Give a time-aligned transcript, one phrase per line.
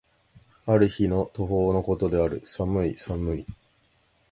[0.65, 2.41] ある日の暮方の事である。
[2.43, 3.45] 寒い寒い。